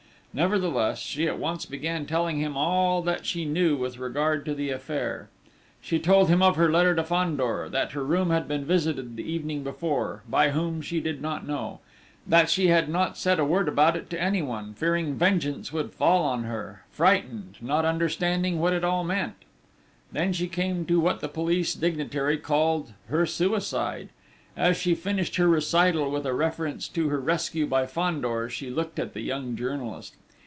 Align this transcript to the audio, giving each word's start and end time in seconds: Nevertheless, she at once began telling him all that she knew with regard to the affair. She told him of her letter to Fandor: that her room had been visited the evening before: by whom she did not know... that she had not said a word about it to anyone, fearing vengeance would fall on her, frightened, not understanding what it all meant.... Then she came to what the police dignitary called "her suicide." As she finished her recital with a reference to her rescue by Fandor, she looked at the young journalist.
Nevertheless, 0.33 0.99
she 0.99 1.27
at 1.27 1.37
once 1.39 1.65
began 1.65 2.05
telling 2.05 2.39
him 2.39 2.55
all 2.55 3.01
that 3.01 3.25
she 3.25 3.43
knew 3.43 3.75
with 3.75 3.99
regard 3.99 4.45
to 4.45 4.55
the 4.55 4.69
affair. 4.69 5.27
She 5.81 5.99
told 5.99 6.29
him 6.29 6.41
of 6.41 6.55
her 6.55 6.71
letter 6.71 6.95
to 6.95 7.03
Fandor: 7.03 7.67
that 7.69 7.91
her 7.91 8.03
room 8.05 8.29
had 8.29 8.47
been 8.47 8.63
visited 8.63 9.17
the 9.17 9.29
evening 9.29 9.61
before: 9.61 10.23
by 10.29 10.51
whom 10.51 10.81
she 10.81 11.01
did 11.01 11.21
not 11.21 11.45
know... 11.45 11.81
that 12.25 12.49
she 12.49 12.67
had 12.67 12.87
not 12.87 13.17
said 13.17 13.39
a 13.41 13.45
word 13.45 13.67
about 13.67 13.97
it 13.97 14.09
to 14.11 14.21
anyone, 14.21 14.73
fearing 14.73 15.15
vengeance 15.17 15.73
would 15.73 15.91
fall 15.91 16.23
on 16.23 16.43
her, 16.45 16.85
frightened, 16.93 17.57
not 17.59 17.83
understanding 17.83 18.57
what 18.57 18.71
it 18.71 18.85
all 18.85 19.03
meant.... 19.03 19.35
Then 20.13 20.31
she 20.31 20.47
came 20.47 20.85
to 20.85 21.01
what 21.01 21.19
the 21.19 21.27
police 21.27 21.73
dignitary 21.73 22.37
called 22.37 22.93
"her 23.09 23.25
suicide." 23.25 24.07
As 24.55 24.77
she 24.77 24.95
finished 24.95 25.35
her 25.37 25.47
recital 25.47 26.09
with 26.09 26.25
a 26.25 26.33
reference 26.33 26.87
to 26.89 27.09
her 27.09 27.19
rescue 27.19 27.65
by 27.65 27.85
Fandor, 27.85 28.49
she 28.49 28.69
looked 28.69 28.97
at 28.97 29.13
the 29.13 29.21
young 29.21 29.57
journalist. 29.57 30.15